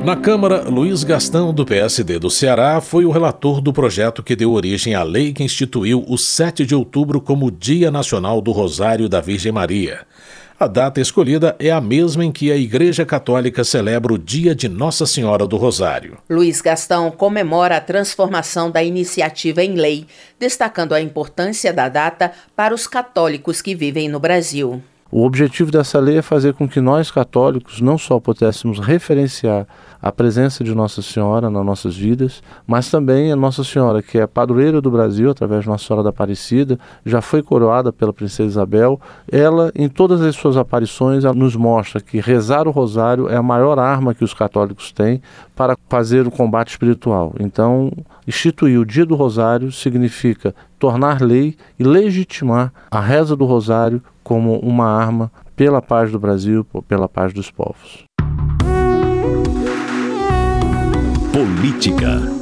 na 0.05 0.17
Câmara, 0.17 0.63
Luiz 0.63 1.05
Gastão, 1.05 1.53
do 1.53 1.65
PSD 1.65 2.19
do 2.19 2.31
Ceará, 2.31 2.81
foi 2.81 3.05
o 3.05 3.11
relator 3.11 3.61
do 3.61 3.73
projeto 3.73 4.23
que 4.23 4.35
deu 4.35 4.53
origem 4.53 4.95
à 4.95 5.03
lei 5.03 5.33
que 5.33 5.43
instituiu 5.45 6.05
o 6.09 6.17
7 6.17 6.65
de 6.65 6.75
outubro 6.75 7.21
como 7.21 7.51
Dia 7.51 7.91
Nacional 7.91 8.41
do 8.41 8.51
Rosário 8.51 9.09
da 9.09 9.21
Virgem 9.21 9.53
Maria. 9.53 10.07
A 10.59 10.67
data 10.67 11.01
escolhida 11.01 11.57
é 11.59 11.71
a 11.71 11.81
mesma 11.81 12.25
em 12.25 12.33
que 12.33 12.51
a 12.51 12.57
Igreja 12.57 13.07
Católica 13.07 13.65
celebra 13.65 14.13
o 14.13 14.19
Dia 14.19 14.55
de 14.55 14.69
Nossa 14.69 15.07
Senhora 15.07 15.47
do 15.47 15.57
Rosário. 15.57 16.19
Luiz 16.29 16.61
Gastão 16.61 17.11
comemora 17.11 17.77
a 17.77 17.81
transformação 17.81 18.71
da 18.71 18.83
iniciativa 18.83 19.63
em 19.63 19.75
lei, 19.75 20.07
destacando 20.39 20.93
a 20.93 21.01
importância 21.01 21.73
da 21.73 21.89
data 21.89 22.33
para 22.55 22.75
os 22.75 22.87
católicos 22.87 23.63
que 23.63 23.75
vivem 23.75 24.09
no 24.09 24.21
Brasil. 24.21 24.83
O 25.13 25.25
objetivo 25.25 25.73
dessa 25.73 25.99
lei 25.99 26.19
é 26.19 26.23
fazer 26.23 26.55
com 26.55 26.69
que 26.69 26.81
nós 26.81 27.11
católicos 27.11 27.81
não 27.81 27.99
só 27.99 28.21
pudéssemos 28.21 28.79
referenciar 28.79 29.67
a 30.01 30.13
presença 30.13 30.63
de 30.63 30.73
Nossa 30.73 31.03
Senhora 31.03 31.51
nas 31.51 31.67
nossas 31.67 31.97
vidas, 31.97 32.41
mas 32.65 32.89
também 32.89 33.33
a 33.33 33.37
Nossa 33.37 33.65
Senhora, 33.65 34.01
que 34.01 34.19
é 34.19 34.27
padroeira 34.27 34.81
do 34.81 34.89
Brasil, 34.89 35.29
através 35.29 35.65
de 35.65 35.69
Nossa 35.69 35.85
Senhora 35.85 36.05
da 36.05 36.11
Aparecida, 36.11 36.79
já 37.05 37.21
foi 37.21 37.43
coroada 37.43 37.93
pela 37.93 38.13
Princesa 38.13 38.49
Isabel. 38.49 39.01
Ela, 39.31 39.73
em 39.75 39.89
todas 39.89 40.21
as 40.23 40.37
suas 40.37 40.57
aparições, 40.57 41.25
nos 41.25 41.57
mostra 41.57 42.01
que 42.01 42.21
rezar 42.21 42.69
o 42.69 42.71
rosário 42.71 43.29
é 43.29 43.37
a 43.37 43.43
maior 43.43 43.81
arma 43.81 44.15
que 44.15 44.25
os 44.25 44.33
católicos 44.33 44.93
têm 44.93 45.21
para 45.57 45.77
fazer 45.89 46.25
o 46.27 46.31
combate 46.31 46.69
espiritual. 46.69 47.35
Então, 47.39 47.93
instituir 48.31 48.79
o 48.79 48.87
Dia 48.87 49.05
do 49.05 49.17
Rosário 49.17 49.73
significa 49.73 50.55
tornar 50.79 51.21
lei 51.21 51.57
e 51.79 51.85
legitimar 51.85 52.73
a 52.91 53.01
reza 53.01 53.35
do 53.35 53.45
rosário 53.45 54.01
como 54.23 54.59
uma 54.61 54.87
arma 54.87 55.31
pela 55.57 55.83
paz 55.83 56.11
do 56.13 56.19
Brasil, 56.19 56.65
pela 56.87 57.09
paz 57.09 57.35
dos 57.35 57.51
povos. 57.51 58.05
Política. 61.33 62.41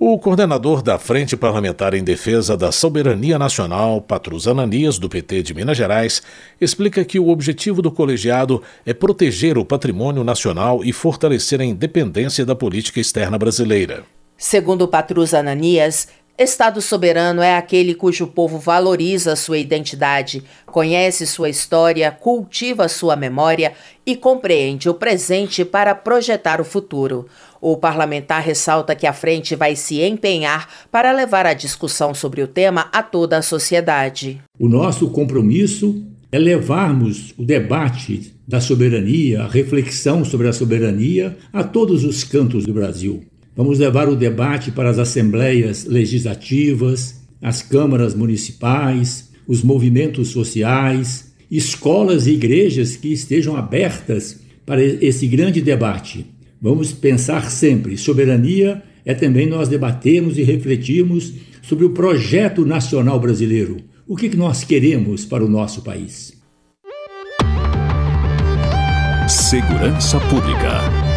O 0.00 0.18
coordenador 0.18 0.80
da 0.80 0.98
Frente 0.98 1.36
Parlamentar 1.36 1.92
em 1.92 2.02
Defesa 2.02 2.56
da 2.56 2.72
Soberania 2.72 3.38
Nacional, 3.38 4.00
Patrus 4.00 4.46
Ananias, 4.46 4.98
do 4.98 5.08
PT 5.08 5.42
de 5.42 5.54
Minas 5.54 5.76
Gerais, 5.76 6.22
explica 6.60 7.04
que 7.04 7.18
o 7.18 7.28
objetivo 7.28 7.82
do 7.82 7.90
colegiado 7.90 8.62
é 8.86 8.94
proteger 8.94 9.58
o 9.58 9.64
patrimônio 9.64 10.24
nacional 10.24 10.84
e 10.84 10.92
fortalecer 10.92 11.60
a 11.60 11.64
independência 11.64 12.46
da 12.46 12.54
política 12.54 13.00
externa 13.00 13.36
brasileira. 13.36 14.04
Segundo 14.40 14.86
Patrus 14.86 15.34
Ananias, 15.34 16.06
Estado 16.38 16.80
soberano 16.80 17.42
é 17.42 17.56
aquele 17.56 17.92
cujo 17.92 18.28
povo 18.28 18.60
valoriza 18.60 19.34
sua 19.34 19.58
identidade, 19.58 20.44
conhece 20.64 21.26
sua 21.26 21.48
história, 21.48 22.12
cultiva 22.12 22.86
sua 22.86 23.16
memória 23.16 23.72
e 24.06 24.14
compreende 24.14 24.88
o 24.88 24.94
presente 24.94 25.64
para 25.64 25.92
projetar 25.96 26.60
o 26.60 26.64
futuro. 26.64 27.26
O 27.60 27.76
parlamentar 27.76 28.40
ressalta 28.40 28.94
que 28.94 29.08
a 29.08 29.12
frente 29.12 29.56
vai 29.56 29.74
se 29.74 30.00
empenhar 30.00 30.68
para 30.92 31.10
levar 31.10 31.44
a 31.44 31.52
discussão 31.52 32.14
sobre 32.14 32.40
o 32.40 32.46
tema 32.46 32.88
a 32.92 33.02
toda 33.02 33.38
a 33.38 33.42
sociedade. 33.42 34.40
O 34.56 34.68
nosso 34.68 35.10
compromisso 35.10 36.06
é 36.30 36.38
levarmos 36.38 37.34
o 37.36 37.44
debate 37.44 38.32
da 38.46 38.60
soberania, 38.60 39.42
a 39.42 39.48
reflexão 39.48 40.24
sobre 40.24 40.46
a 40.46 40.52
soberania 40.52 41.36
a 41.52 41.64
todos 41.64 42.04
os 42.04 42.22
cantos 42.22 42.64
do 42.64 42.72
Brasil. 42.72 43.24
Vamos 43.58 43.80
levar 43.80 44.08
o 44.08 44.14
debate 44.14 44.70
para 44.70 44.88
as 44.88 45.00
assembleias 45.00 45.84
legislativas, 45.84 47.22
as 47.42 47.60
câmaras 47.60 48.14
municipais, 48.14 49.30
os 49.48 49.64
movimentos 49.64 50.28
sociais, 50.28 51.32
escolas 51.50 52.28
e 52.28 52.34
igrejas 52.34 52.94
que 52.94 53.12
estejam 53.12 53.56
abertas 53.56 54.38
para 54.64 54.80
esse 54.80 55.26
grande 55.26 55.60
debate. 55.60 56.24
Vamos 56.62 56.92
pensar 56.92 57.50
sempre: 57.50 57.98
soberania 57.98 58.80
é 59.04 59.12
também 59.12 59.48
nós 59.48 59.66
debatermos 59.68 60.38
e 60.38 60.44
refletirmos 60.44 61.32
sobre 61.60 61.84
o 61.84 61.90
projeto 61.90 62.64
nacional 62.64 63.18
brasileiro. 63.18 63.78
O 64.06 64.14
que 64.14 64.36
nós 64.36 64.62
queremos 64.62 65.24
para 65.24 65.44
o 65.44 65.48
nosso 65.48 65.82
país? 65.82 66.32
Segurança 69.26 70.20
Pública. 70.20 71.07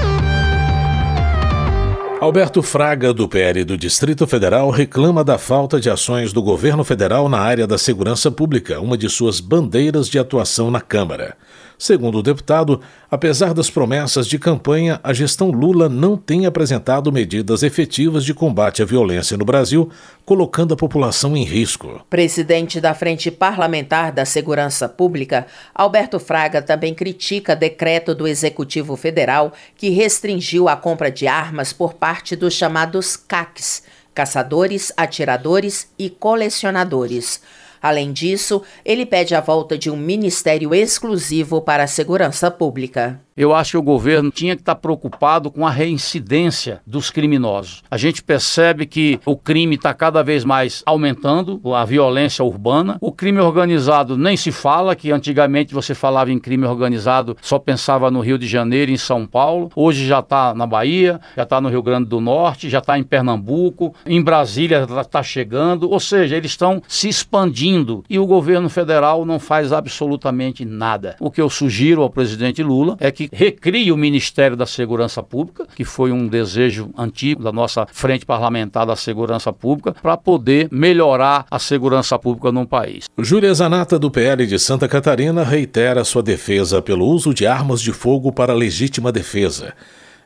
Alberto 2.22 2.62
Fraga, 2.62 3.12
do 3.12 3.28
PL 3.28 3.64
do 3.64 3.76
Distrito 3.76 4.28
Federal, 4.28 4.70
reclama 4.70 5.24
da 5.24 5.40
falta 5.40 5.80
de 5.80 5.90
ações 5.90 6.32
do 6.32 6.40
governo 6.40 6.84
federal 6.84 7.28
na 7.28 7.40
área 7.40 7.66
da 7.66 7.80
segurança 7.80 8.30
pública, 8.30 8.80
uma 8.80 8.96
de 8.96 9.10
suas 9.10 9.40
bandeiras 9.40 10.08
de 10.08 10.20
atuação 10.20 10.70
na 10.70 10.80
Câmara. 10.80 11.36
Segundo 11.82 12.20
o 12.20 12.22
deputado, 12.22 12.80
apesar 13.10 13.56
das 13.56 13.68
promessas 13.68 14.28
de 14.28 14.38
campanha, 14.38 15.00
a 15.04 15.14
gestão 15.14 15.50
Lula 15.50 15.90
não 15.90 16.16
tem 16.16 16.46
apresentado 16.46 17.12
medidas 17.12 17.64
efetivas 17.64 18.24
de 18.24 18.36
combate 18.36 18.84
à 18.84 18.86
violência 18.86 19.36
no 19.36 19.44
Brasil, 19.44 19.90
colocando 20.24 20.76
a 20.76 20.78
população 20.78 21.36
em 21.36 21.44
risco. 21.44 22.00
Presidente 22.08 22.80
da 22.80 22.94
Frente 22.94 23.32
Parlamentar 23.32 24.12
da 24.12 24.26
Segurança 24.26 24.88
Pública, 24.88 25.48
Alberto 25.74 26.20
Fraga 26.20 26.62
também 26.62 26.94
critica 26.94 27.56
decreto 27.56 28.14
do 28.14 28.28
Executivo 28.28 28.96
Federal 28.96 29.52
que 29.76 29.90
restringiu 29.90 30.70
a 30.70 30.76
compra 30.76 31.10
de 31.10 31.26
armas 31.26 31.74
por 31.74 31.96
parte 31.96 32.36
dos 32.36 32.54
chamados 32.54 33.16
CACs 33.16 33.82
caçadores, 34.14 34.92
atiradores 34.98 35.88
e 35.98 36.10
colecionadores. 36.10 37.42
Além 37.82 38.14
disso, 38.14 38.62
ele 38.86 39.06
pede 39.06 39.34
a 39.34 39.42
volta 39.42 39.78
de 39.78 39.90
um 39.90 39.98
ministério 39.98 40.76
exclusivo 40.76 41.62
para 41.62 41.84
a 41.84 41.88
segurança 41.88 42.52
pública. 42.52 43.20
Eu 43.36 43.56
acho 43.56 43.72
que 43.72 43.78
o 43.78 43.82
governo 43.82 44.30
tinha 44.30 44.56
que 44.56 44.62
estar 44.62 44.76
preocupado 44.76 45.50
com 45.50 45.66
a 45.66 45.70
reincidência 45.70 46.82
dos 46.86 47.10
criminosos. 47.10 47.82
A 47.90 47.98
gente 47.98 48.22
percebe 48.22 48.86
que 48.86 49.20
o 49.26 49.38
crime 49.38 49.76
está 49.76 49.94
cada 49.94 50.22
vez 50.22 50.44
mais 50.44 50.84
aumentando, 50.86 51.62
a 51.74 51.86
violência 51.86 52.44
urbana. 52.44 52.98
O 53.00 53.12
crime 53.12 53.40
organizado 53.40 54.18
nem 54.18 54.36
se 54.36 54.52
fala, 54.52 54.96
que 54.96 55.12
antigamente 55.12 55.74
você 55.74 55.96
falava 55.96 56.32
em 56.32 56.40
crime 56.40 56.66
organizado, 56.66 57.38
só 57.42 57.58
pensava 57.58 58.12
no 58.12 58.20
Rio 58.20 58.38
de 58.38 58.48
Janeiro 58.48 58.92
em 58.92 58.98
São 58.98 59.26
Paulo. 59.26 59.72
Hoje 59.76 60.06
já 60.06 60.20
está 60.20 60.54
na 60.54 60.68
Bahia, 60.68 61.20
já 61.36 61.44
está 61.44 61.62
no 61.62 61.70
Rio 61.70 61.82
Grande 61.82 62.10
do 62.10 62.20
Norte, 62.20 62.70
já 62.70 62.80
está 62.80 63.00
em 63.00 63.04
Pernambuco, 63.04 63.96
em 64.06 64.22
Brasília 64.22 64.86
está 65.00 65.24
chegando. 65.24 65.90
Ou 65.90 66.00
seja, 66.00 66.36
eles 66.36 66.52
estão 66.52 66.82
se 66.88 67.08
expandindo 67.08 68.04
e 68.10 68.20
o 68.20 68.26
governo 68.26 68.70
federal 68.70 69.26
não 69.26 69.40
faz 69.40 69.72
absolutamente 69.72 70.66
nada. 70.66 71.16
O 71.20 71.32
que 71.32 71.42
eu 71.42 71.50
sugiro 71.50 72.02
ao 72.02 72.10
presidente 72.10 72.62
Lula 72.62 72.98
é 73.00 73.10
que 73.10 73.21
que 73.28 73.36
recrie 73.36 73.92
o 73.92 73.98
Ministério 73.98 74.56
da 74.58 74.66
Segurança 74.66 75.22
Pública, 75.22 75.68
que 75.76 75.84
foi 75.84 76.12
um 76.12 76.28
desejo 76.28 76.90
antigo 76.98 77.44
da 77.44 77.52
nossa 77.52 77.88
Frente 77.92 78.26
Parlamentar 78.26 78.86
da 78.86 78.96
Segurança 78.96 79.52
Pública, 79.52 79.94
para 80.02 80.18
poder 80.18 80.68
melhorar 80.72 81.46
a 81.50 81.60
segurança 81.60 82.18
pública 82.18 82.52
no 82.52 82.66
país. 82.66 83.06
Júlia 83.18 83.54
Zanata, 83.54 84.00
do 84.00 84.10
PL 84.10 84.46
de 84.46 84.58
Santa 84.58 84.88
Catarina, 84.88 85.44
reitera 85.44 86.04
sua 86.04 86.24
defesa 86.24 86.82
pelo 86.82 87.06
uso 87.06 87.34
de 87.34 87.46
armas 87.46 87.82
de 87.82 87.92
fogo 87.92 88.32
para 88.32 88.54
legítima 88.54 89.12
defesa. 89.12 89.74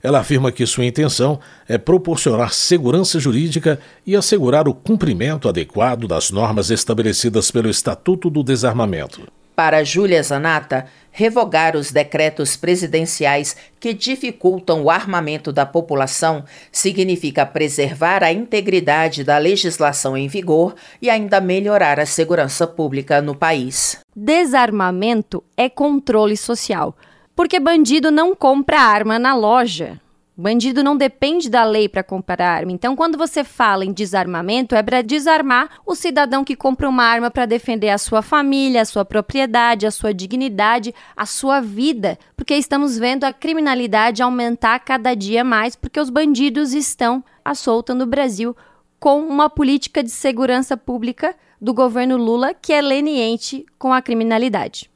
Ela 0.04 0.20
afirma 0.20 0.52
que 0.52 0.66
sua 0.68 0.86
intenção 0.86 1.40
é 1.68 1.80
proporcionar 1.80 2.54
segurança 2.54 3.20
jurídica 3.20 3.80
e 4.06 4.16
assegurar 4.16 4.68
o 4.68 4.74
cumprimento 4.74 5.50
adequado 5.50 6.08
das 6.08 6.30
normas 6.30 6.70
estabelecidas 6.70 7.50
pelo 7.50 7.70
Estatuto 7.70 8.30
do 8.30 8.44
Desarmamento. 8.44 9.22
Para 9.56 9.86
Júlia 9.86 10.22
Zanata, 10.22 10.86
revogar 11.12 11.78
os 11.78 11.90
decretos 11.90 12.58
presidenciais 12.58 13.56
que 13.80 13.94
dificultam 13.94 14.84
o 14.84 14.90
armamento 14.90 15.54
da 15.54 15.66
população 15.66 16.44
significa 16.70 17.46
preservar 17.46 18.22
a 18.22 18.34
integridade 18.34 19.24
da 19.24 19.38
legislação 19.38 20.18
em 20.18 20.28
vigor 20.28 20.76
e 21.02 21.10
ainda 21.10 21.40
melhorar 21.40 22.02
a 22.02 22.06
segurança 22.06 22.68
pública 22.68 23.22
no 23.22 23.34
país. 23.34 23.98
Desarmamento 24.14 25.42
é 25.56 25.70
controle 25.70 26.36
social, 26.36 26.94
porque 27.34 27.58
bandido 27.58 28.12
não 28.12 28.36
compra 28.36 28.82
arma 28.82 29.18
na 29.18 29.34
loja. 29.34 30.02
Bandido 30.38 30.84
não 30.84 30.98
depende 30.98 31.50
da 31.50 31.64
lei 31.64 31.88
para 31.88 32.04
comprar 32.04 32.42
arma. 32.42 32.72
Então, 32.72 32.94
quando 32.94 33.18
você 33.18 33.42
fala 33.42 33.86
em 33.86 33.94
desarmamento, 33.94 34.76
é 34.76 34.84
para 34.84 35.02
desarmar 35.02 35.70
o 35.86 35.96
cidadão 35.96 36.44
que 36.44 36.58
compra 36.58 36.90
uma 36.90 37.06
arma 37.06 37.32
para 37.32 37.46
defender 37.46 37.90
a 37.90 37.98
sua 37.98 38.22
família, 38.22 38.82
a 38.82 38.86
sua 38.86 39.06
propriedade, 39.06 39.88
a 39.88 39.92
sua 39.92 40.14
dignidade, 40.14 40.94
a 41.16 41.26
sua 41.26 41.62
vida. 41.62 42.20
Porque 42.36 42.54
estamos 42.54 42.98
vendo 42.98 43.24
a 43.24 43.32
criminalidade 43.32 44.22
aumentar 44.22 44.80
cada 44.80 45.16
dia 45.16 45.42
mais, 45.42 45.74
porque 45.74 46.02
os 46.02 46.10
bandidos 46.10 46.74
estão 46.74 47.24
à 47.44 47.56
solta 47.56 47.96
no 47.96 48.06
Brasil 48.06 48.54
com 49.00 49.22
uma 49.22 49.50
política 49.50 50.04
de 50.04 50.10
segurança 50.10 50.76
pública 50.76 51.34
do 51.62 51.74
governo 51.74 52.18
Lula 52.18 52.54
que 52.54 52.74
é 52.74 52.82
leniente 52.82 53.66
com 53.80 53.94
a 53.94 54.02
criminalidade. 54.02 54.90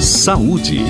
Saúde. 0.00 0.80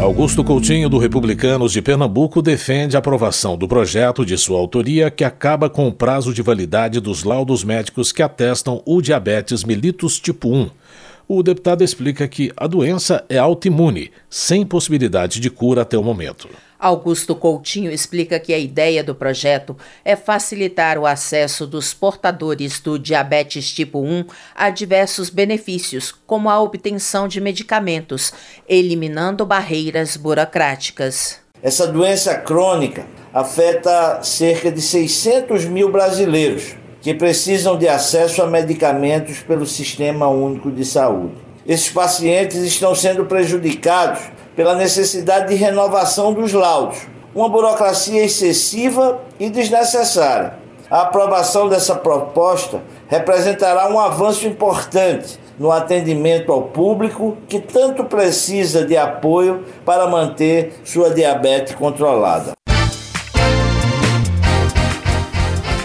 Augusto 0.00 0.42
Coutinho, 0.42 0.88
do 0.88 0.96
Republicanos 0.96 1.72
de 1.72 1.82
Pernambuco, 1.82 2.40
defende 2.40 2.96
a 2.96 3.00
aprovação 3.00 3.54
do 3.54 3.68
projeto 3.68 4.24
de 4.24 4.36
sua 4.38 4.58
autoria 4.58 5.10
que 5.10 5.22
acaba 5.22 5.68
com 5.68 5.86
o 5.86 5.92
prazo 5.92 6.32
de 6.32 6.40
validade 6.40 7.00
dos 7.00 7.22
laudos 7.22 7.62
médicos 7.62 8.10
que 8.10 8.22
atestam 8.22 8.82
o 8.86 9.02
diabetes 9.02 9.62
mellitus 9.62 10.18
tipo 10.18 10.48
1. 10.48 10.70
O 11.32 11.44
deputado 11.44 11.84
explica 11.84 12.26
que 12.26 12.50
a 12.56 12.66
doença 12.66 13.24
é 13.28 13.38
autoimune, 13.38 14.10
sem 14.28 14.66
possibilidade 14.66 15.38
de 15.38 15.48
cura 15.48 15.82
até 15.82 15.96
o 15.96 16.02
momento. 16.02 16.48
Augusto 16.76 17.36
Coutinho 17.36 17.92
explica 17.92 18.40
que 18.40 18.52
a 18.52 18.58
ideia 18.58 19.04
do 19.04 19.14
projeto 19.14 19.76
é 20.04 20.16
facilitar 20.16 20.98
o 20.98 21.06
acesso 21.06 21.68
dos 21.68 21.94
portadores 21.94 22.80
do 22.80 22.98
diabetes 22.98 23.70
tipo 23.70 24.00
1 24.00 24.24
a 24.56 24.70
diversos 24.70 25.30
benefícios, 25.30 26.12
como 26.26 26.50
a 26.50 26.60
obtenção 26.60 27.28
de 27.28 27.40
medicamentos, 27.40 28.32
eliminando 28.68 29.46
barreiras 29.46 30.16
burocráticas. 30.16 31.38
Essa 31.62 31.86
doença 31.86 32.34
crônica 32.38 33.06
afeta 33.32 34.20
cerca 34.24 34.72
de 34.72 34.82
600 34.82 35.64
mil 35.66 35.92
brasileiros 35.92 36.79
que 37.00 37.14
precisam 37.14 37.76
de 37.76 37.88
acesso 37.88 38.42
a 38.42 38.46
medicamentos 38.46 39.40
pelo 39.40 39.66
Sistema 39.66 40.28
Único 40.28 40.70
de 40.70 40.84
Saúde. 40.84 41.34
Esses 41.66 41.90
pacientes 41.90 42.58
estão 42.62 42.94
sendo 42.94 43.24
prejudicados 43.24 44.20
pela 44.54 44.74
necessidade 44.74 45.48
de 45.48 45.54
renovação 45.54 46.32
dos 46.32 46.52
laudos, 46.52 46.98
uma 47.34 47.48
burocracia 47.48 48.24
excessiva 48.24 49.20
e 49.38 49.48
desnecessária. 49.48 50.54
A 50.90 51.02
aprovação 51.02 51.68
dessa 51.68 51.94
proposta 51.94 52.82
representará 53.08 53.88
um 53.88 53.98
avanço 53.98 54.46
importante 54.46 55.38
no 55.58 55.70
atendimento 55.70 56.50
ao 56.50 56.62
público 56.62 57.36
que 57.48 57.60
tanto 57.60 58.04
precisa 58.04 58.84
de 58.84 58.96
apoio 58.96 59.64
para 59.84 60.08
manter 60.08 60.80
sua 60.84 61.10
diabetes 61.10 61.74
controlada. 61.74 62.52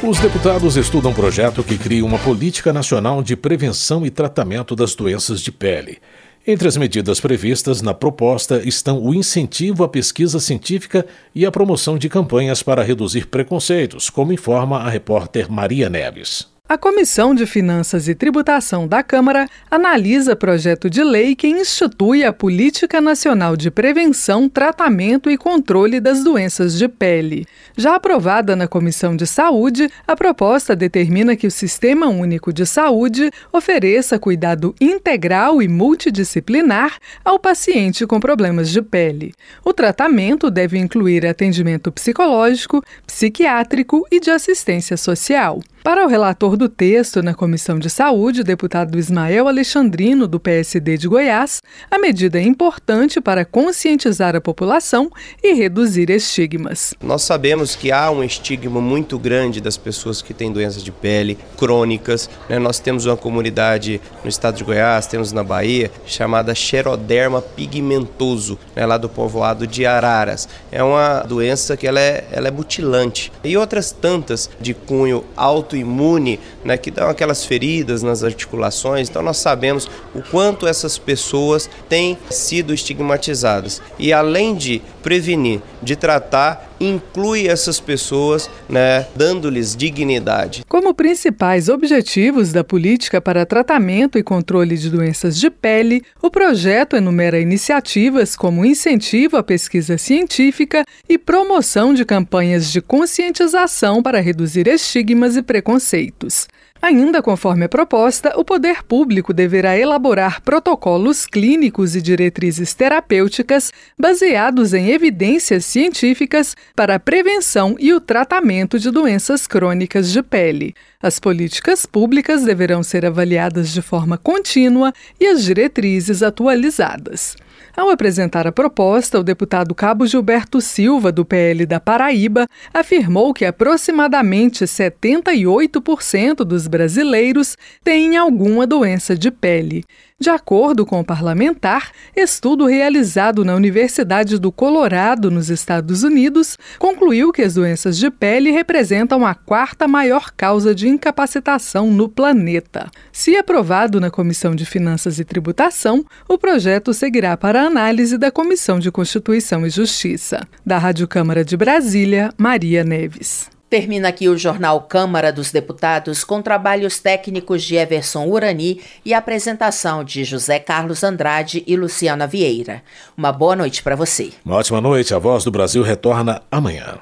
Os 0.07 0.19
deputados 0.19 0.77
estudam 0.77 1.09
um 1.09 1.15
projeto 1.15 1.63
que 1.63 1.79
cria 1.79 2.05
uma 2.05 2.19
política 2.19 2.71
nacional 2.71 3.23
de 3.23 3.35
prevenção 3.35 4.05
e 4.05 4.11
tratamento 4.11 4.75
das 4.75 4.93
doenças 4.93 5.41
de 5.41 5.51
pele. 5.51 5.97
Entre 6.45 6.67
as 6.67 6.77
medidas 6.77 7.19
previstas 7.19 7.81
na 7.81 7.91
proposta 7.91 8.61
estão 8.63 9.01
o 9.01 9.15
incentivo 9.15 9.83
à 9.83 9.89
pesquisa 9.89 10.39
científica 10.39 11.07
e 11.33 11.43
a 11.43 11.51
promoção 11.51 11.97
de 11.97 12.07
campanhas 12.07 12.61
para 12.61 12.83
reduzir 12.83 13.25
preconceitos, 13.25 14.07
como 14.07 14.31
informa 14.31 14.77
a 14.77 14.89
repórter 14.89 15.51
Maria 15.51 15.89
Neves. 15.89 16.54
A 16.67 16.79
Comissão 16.79 17.35
de 17.35 17.45
Finanças 17.45 18.07
e 18.07 18.15
Tributação 18.15 18.87
da 18.87 19.03
Câmara 19.03 19.47
analisa 19.69 20.35
projeto 20.35 20.89
de 20.89 21.03
lei 21.03 21.35
que 21.35 21.47
institui 21.47 22.23
a 22.23 22.33
Política 22.33 22.99
Nacional 22.99 23.55
de 23.55 23.69
Prevenção, 23.69 24.49
Tratamento 24.49 25.29
e 25.29 25.37
Controle 25.37 25.99
das 25.99 26.23
Doenças 26.23 26.75
de 26.75 26.87
Pele. 26.87 27.45
Já 27.77 27.93
aprovada 27.93 28.55
na 28.55 28.67
Comissão 28.67 29.15
de 29.15 29.27
Saúde, 29.27 29.91
a 30.07 30.15
proposta 30.15 30.75
determina 30.75 31.35
que 31.35 31.45
o 31.45 31.51
Sistema 31.51 32.07
Único 32.07 32.51
de 32.51 32.65
Saúde 32.65 33.29
ofereça 33.53 34.17
cuidado 34.17 34.73
integral 34.81 35.61
e 35.61 35.67
multidisciplinar 35.67 36.97
ao 37.23 37.37
paciente 37.37 38.07
com 38.07 38.19
problemas 38.19 38.71
de 38.71 38.81
pele. 38.81 39.35
O 39.63 39.71
tratamento 39.71 40.49
deve 40.49 40.79
incluir 40.79 41.27
atendimento 41.27 41.91
psicológico, 41.91 42.83
psiquiátrico 43.05 44.03
e 44.11 44.19
de 44.19 44.31
assistência 44.31 44.97
social. 44.97 45.59
Para 45.85 46.03
o 46.03 46.07
relator 46.07 46.57
do 46.57 46.67
texto 46.67 47.21
na 47.21 47.35
Comissão 47.35 47.77
de 47.77 47.91
Saúde, 47.91 48.41
o 48.41 48.43
deputado 48.43 48.97
Ismael 48.97 49.47
Alexandrino, 49.47 50.27
do 50.27 50.39
PSD 50.39 50.97
de 50.97 51.07
Goiás, 51.07 51.61
a 51.91 51.99
medida 51.99 52.39
é 52.39 52.41
importante 52.41 53.21
para 53.21 53.45
conscientizar 53.45 54.35
a 54.35 54.41
população 54.41 55.11
e 55.43 55.53
reduzir 55.53 56.09
estigmas. 56.09 56.95
Nós 56.99 57.21
sabemos 57.21 57.75
que 57.75 57.91
há 57.91 58.09
um 58.09 58.23
estigma 58.23 58.81
muito 58.81 59.19
grande 59.19 59.61
das 59.61 59.77
pessoas 59.77 60.23
que 60.23 60.33
têm 60.33 60.51
doenças 60.51 60.83
de 60.83 60.91
pele 60.91 61.37
crônicas. 61.55 62.31
Né? 62.49 62.57
Nós 62.57 62.79
temos 62.79 63.05
uma 63.05 63.15
comunidade 63.15 64.01
no 64.23 64.29
estado 64.29 64.57
de 64.57 64.63
Goiás, 64.63 65.05
temos 65.05 65.31
na 65.31 65.43
Bahia, 65.43 65.91
chamada 66.07 66.55
Xeroderma 66.55 67.43
pigmentoso, 67.43 68.57
né? 68.75 68.87
lá 68.87 68.97
do 68.97 69.07
povoado 69.07 69.67
de 69.67 69.85
Araras. 69.85 70.49
É 70.71 70.81
uma 70.81 71.19
doença 71.19 71.77
que 71.77 71.85
ela 71.85 71.99
é, 71.99 72.25
ela 72.31 72.47
é 72.47 72.51
mutilante. 72.51 73.31
E 73.43 73.55
outras 73.55 73.91
tantas 73.91 74.49
de 74.59 74.73
cunho 74.73 75.23
alto 75.37 75.74
autoimune, 75.75 76.39
né, 76.63 76.77
que 76.77 76.89
dão 76.89 77.09
aquelas 77.09 77.45
feridas 77.45 78.01
nas 78.01 78.23
articulações. 78.23 79.09
Então 79.09 79.21
nós 79.21 79.37
sabemos 79.37 79.89
o 80.13 80.21
quanto 80.21 80.65
essas 80.65 80.97
pessoas 80.97 81.69
têm 81.89 82.17
sido 82.29 82.73
estigmatizadas. 82.73 83.81
E 83.99 84.13
além 84.13 84.55
de 84.55 84.81
prevenir, 85.03 85.61
de 85.81 85.95
tratar, 85.95 86.75
inclui 86.79 87.47
essas 87.47 87.79
pessoas, 87.79 88.49
né, 88.69 89.07
dando-lhes 89.15 89.75
dignidade. 89.75 90.64
Como 90.75 90.93
principais 90.93 91.69
objetivos 91.69 92.51
da 92.51 92.61
política 92.61 93.21
para 93.21 93.45
tratamento 93.45 94.19
e 94.19 94.23
controle 94.23 94.75
de 94.75 94.89
doenças 94.89 95.39
de 95.39 95.49
pele, 95.49 96.03
o 96.21 96.29
projeto 96.29 96.97
enumera 96.97 97.39
iniciativas 97.39 98.35
como 98.35 98.65
incentivo 98.65 99.37
à 99.37 99.41
pesquisa 99.41 99.97
científica 99.97 100.83
e 101.07 101.17
promoção 101.17 101.93
de 101.93 102.03
campanhas 102.03 102.69
de 102.73 102.81
conscientização 102.81 104.03
para 104.03 104.19
reduzir 104.19 104.67
estigmas 104.67 105.37
e 105.37 105.41
preconceitos. 105.41 106.45
Ainda 106.85 107.19
conforme 107.19 107.65
a 107.65 107.67
proposta, 107.67 108.37
o 108.37 108.45
poder 108.45 108.83
público 108.83 109.33
deverá 109.33 109.75
elaborar 109.75 110.39
protocolos 110.39 111.25
clínicos 111.25 111.95
e 111.95 112.01
diretrizes 112.01 112.75
terapêuticas 112.75 113.73
baseados 113.97 114.71
em 114.71 114.91
evidências 114.91 115.65
científicas 115.65 116.55
para 116.75 116.93
a 116.93 116.99
prevenção 116.99 117.75
e 117.79 117.91
o 117.91 117.99
tratamento 117.99 118.77
de 118.77 118.91
doenças 118.91 119.47
crônicas 119.47 120.11
de 120.11 120.21
pele. 120.21 120.75
As 121.05 121.19
políticas 121.19 121.85
públicas 121.85 122.43
deverão 122.43 122.81
ser 122.81 123.05
avaliadas 123.05 123.71
de 123.71 123.79
forma 123.79 124.17
contínua 124.17 124.91
e 125.19 125.27
as 125.27 125.43
diretrizes 125.43 126.23
atualizadas. 126.23 127.35
Ao 127.77 127.91
apresentar 127.91 128.47
a 128.47 128.51
proposta, 128.51 129.19
o 129.19 129.23
deputado 129.23 129.75
Cabo 129.75 130.07
Gilberto 130.07 130.59
Silva, 130.59 131.11
do 131.11 131.23
PL 131.23 131.67
da 131.67 131.79
Paraíba, 131.79 132.47
afirmou 132.73 133.35
que 133.35 133.45
aproximadamente 133.45 134.63
78% 134.63 136.37
dos 136.37 136.65
brasileiros 136.65 137.55
têm 137.83 138.17
alguma 138.17 138.65
doença 138.65 139.15
de 139.15 139.29
pele. 139.29 139.85
De 140.25 140.29
acordo 140.29 140.85
com 140.85 141.01
o 141.01 141.05
parlamentar, 141.05 141.91
estudo 142.15 142.65
realizado 142.65 143.43
na 143.43 143.53
Universidade 143.53 144.39
do 144.39 144.49
Colorado, 144.49 145.29
nos 145.29 145.49
Estados 145.49 146.03
Unidos, 146.03 146.57
concluiu 146.79 147.33
que 147.33 147.41
as 147.41 147.55
doenças 147.55 147.97
de 147.97 148.09
pele 148.09 148.49
representam 148.49 149.25
a 149.25 149.35
quarta 149.35 149.89
maior 149.89 150.31
causa 150.31 150.73
de 150.73 150.87
incapacitação 150.87 151.91
no 151.91 152.07
planeta. 152.07 152.89
Se 153.11 153.35
aprovado 153.35 153.99
na 153.99 154.09
Comissão 154.09 154.55
de 154.55 154.65
Finanças 154.65 155.19
e 155.19 155.25
Tributação, 155.25 156.05
o 156.29 156.37
projeto 156.37 156.93
seguirá 156.93 157.35
para 157.35 157.63
análise 157.63 158.17
da 158.17 158.31
Comissão 158.31 158.79
de 158.79 158.89
Constituição 158.89 159.67
e 159.67 159.69
Justiça. 159.69 160.47
Da 160.65 160.77
Rádio 160.77 161.09
Câmara 161.09 161.43
de 161.43 161.57
Brasília, 161.57 162.31
Maria 162.37 162.85
Neves. 162.85 163.53
Termina 163.69 164.09
aqui 164.09 164.29
o 164.29 164.37
jornal 164.37 164.81
Câmara 164.81 165.33
dos 165.33 165.51
Deputados 165.51 166.23
com 166.23 166.41
trabalhos 166.41 166.99
técnicos 166.99 167.63
de 167.63 167.75
Everson 167.75 168.25
Urani 168.27 168.79
e 169.03 169.13
apresentação 169.13 170.03
de 170.03 170.23
José 170.23 170.59
Carlos 170.59 171.03
Andrade 171.03 171.63
e 171.65 171.75
Luciana 171.75 172.27
Vieira. 172.27 172.83
Uma 173.17 173.31
boa 173.31 173.55
noite 173.55 173.81
para 173.81 173.95
você. 173.95 174.31
Uma 174.45 174.57
ótima 174.57 174.79
noite. 174.79 175.13
A 175.13 175.19
Voz 175.19 175.43
do 175.43 175.51
Brasil 175.51 175.81
retorna 175.81 176.41
amanhã. 176.51 176.99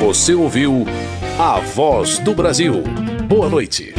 Você 0.00 0.34
ouviu 0.34 0.84
A 1.38 1.58
Voz 1.60 2.18
do 2.18 2.34
Brasil. 2.34 2.82
Boa 3.26 3.48
noite. 3.48 3.94